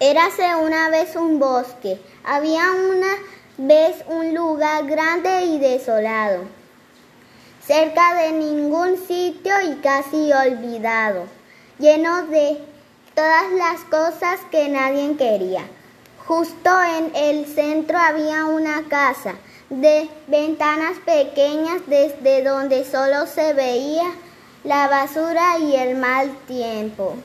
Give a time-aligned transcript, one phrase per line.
[0.00, 2.00] Érase una vez un bosque.
[2.24, 3.16] Había una
[3.56, 6.44] vez un lugar grande y desolado,
[7.66, 11.24] cerca de ningún sitio y casi olvidado,
[11.80, 12.58] lleno de
[13.16, 15.62] todas las cosas que nadie quería.
[16.28, 19.34] Justo en el centro había una casa
[19.68, 24.04] de ventanas pequeñas desde donde solo se veía
[24.62, 27.16] la basura y el mal tiempo.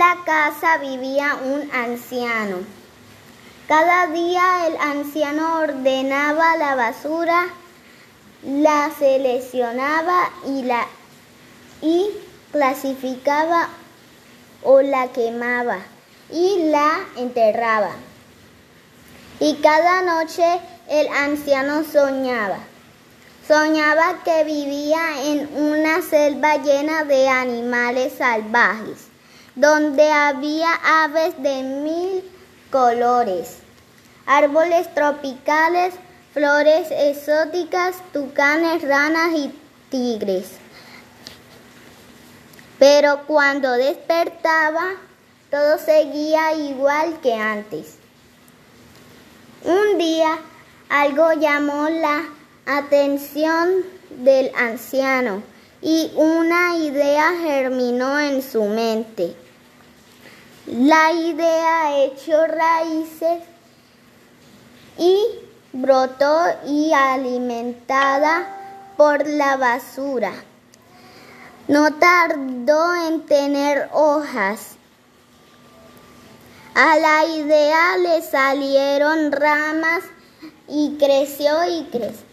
[0.00, 2.56] La casa vivía un anciano.
[3.68, 7.48] Cada día el anciano ordenaba la basura,
[8.42, 10.86] la seleccionaba y la
[11.82, 12.08] y
[12.50, 13.68] clasificaba
[14.62, 15.76] o la quemaba
[16.30, 17.90] y la enterraba.
[19.38, 22.60] Y cada noche el anciano soñaba.
[23.46, 29.09] Soñaba que vivía en una selva llena de animales salvajes
[29.54, 30.72] donde había
[31.04, 32.30] aves de mil
[32.70, 33.58] colores,
[34.26, 35.94] árboles tropicales,
[36.32, 39.52] flores exóticas, tucanes, ranas y
[39.90, 40.46] tigres.
[42.78, 44.92] Pero cuando despertaba,
[45.50, 47.96] todo seguía igual que antes.
[49.64, 50.38] Un día
[50.88, 52.24] algo llamó la
[52.66, 55.42] atención del anciano
[55.82, 59.34] y una idea germinó en su mente.
[60.70, 63.42] La idea echó raíces
[64.96, 65.18] y
[65.72, 68.46] brotó y alimentada
[68.96, 70.32] por la basura.
[71.66, 74.76] No tardó en tener hojas.
[76.76, 80.04] A la idea le salieron ramas
[80.68, 82.26] y creció y creció.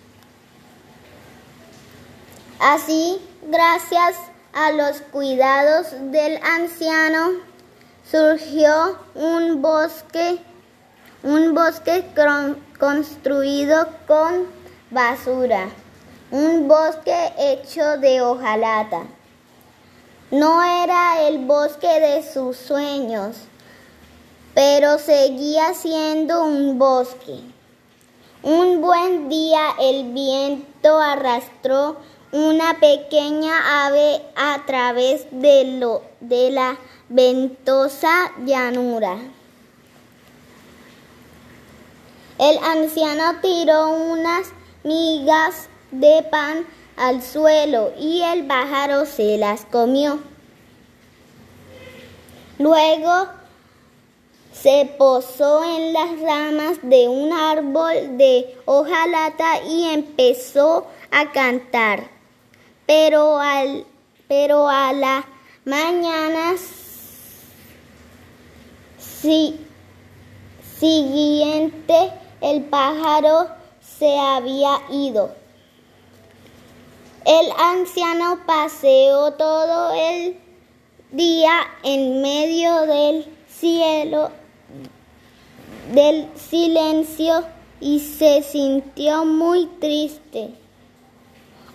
[2.59, 4.15] Así, gracias
[4.53, 7.47] a los cuidados del anciano,
[8.09, 10.39] surgió un bosque,
[11.23, 12.05] un bosque
[12.79, 14.47] construido con
[14.91, 15.67] basura,
[16.31, 19.01] un bosque hecho de hojalata.
[20.31, 23.35] No era el bosque de sus sueños,
[24.53, 27.41] pero seguía siendo un bosque.
[28.41, 31.97] Un buen día el viento arrastró
[32.37, 36.77] una pequeña ave a través de, lo, de la
[37.09, 39.17] ventosa llanura.
[42.39, 44.49] El anciano tiró unas
[44.83, 50.19] migas de pan al suelo y el pájaro se las comió.
[52.59, 53.27] Luego
[54.51, 62.16] se posó en las ramas de un árbol de hojalata y empezó a cantar
[62.87, 63.85] pero, al,
[64.27, 65.25] pero a la
[65.65, 66.55] mañana
[70.79, 72.11] siguiente
[72.41, 73.49] el pájaro
[73.81, 75.35] se había ido.
[77.25, 80.39] El anciano paseó todo el
[81.11, 81.51] día
[81.83, 84.31] en medio del cielo,
[85.93, 87.43] del silencio
[87.81, 90.66] y se sintió muy triste.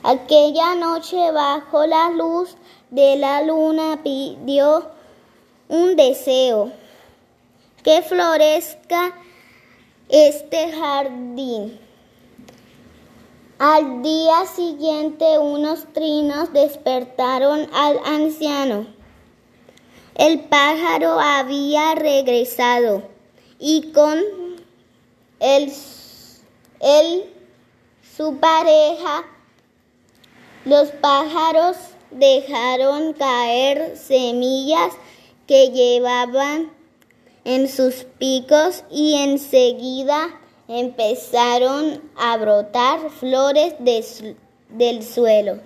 [0.04, 2.56] Aquella noche bajo la luz
[2.90, 4.90] de la luna pidió
[5.68, 6.72] un deseo,
[7.84, 9.14] que florezca
[10.08, 11.78] este jardín.
[13.58, 18.86] Al día siguiente unos trinos despertaron al anciano.
[20.16, 23.04] El pájaro había regresado
[23.60, 24.20] y con
[25.38, 25.72] él,
[28.16, 29.24] su pareja
[30.64, 31.76] los pájaros
[32.10, 34.92] dejaron caer semillas
[35.46, 36.70] que llevaban
[37.44, 40.28] en sus picos y enseguida
[40.68, 43.74] empezaron a brotar flores
[44.68, 45.60] del suelo.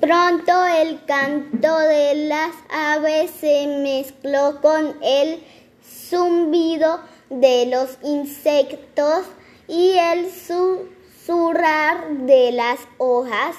[0.00, 5.42] Pronto el canto de las aves se mezcló con el
[5.82, 7.00] zumbido
[7.30, 9.24] de los insectos
[9.68, 13.56] y el susurrar de las hojas.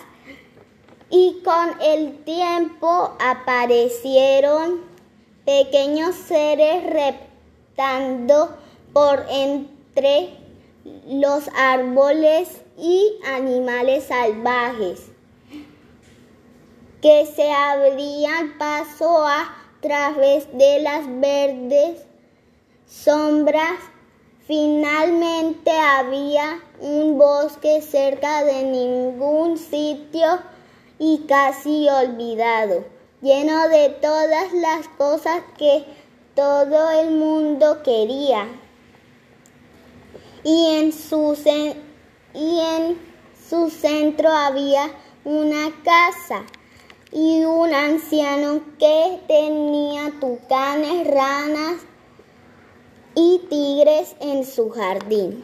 [1.10, 4.81] Y con el tiempo aparecieron
[5.46, 8.57] pequeños seres reptando
[8.92, 10.31] por entre
[11.07, 15.12] los árboles y animales salvajes
[17.01, 22.04] que se abrían paso a través de las verdes
[22.88, 23.78] sombras
[24.47, 30.39] Finalmente había un bosque cerca de ningún sitio
[31.00, 32.86] y casi olvidado,
[33.21, 35.83] lleno de todas las cosas que
[36.36, 38.47] todo el mundo quería.
[40.44, 41.36] Y en su,
[42.36, 43.00] y en
[43.50, 44.91] su centro había
[45.24, 46.44] una casa
[47.12, 51.81] y un anciano que tenía tucanes, ranas
[53.15, 55.44] y tigres en su jardín.